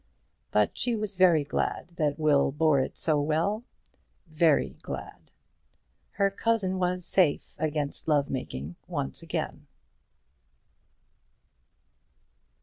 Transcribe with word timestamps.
But 0.49 0.75
she 0.79 0.95
was 0.95 1.13
very 1.13 1.43
glad 1.43 1.89
that 1.97 2.17
Will 2.17 2.51
bore 2.51 2.79
it 2.79 2.97
so 2.97 3.21
well; 3.21 3.63
very 4.25 4.71
glad! 4.81 5.29
Her 6.13 6.31
cousin 6.31 6.79
was 6.79 7.05
safe 7.05 7.53
against 7.59 8.07
love 8.07 8.27
making 8.27 8.77
once 8.87 9.21
again. 9.21 9.67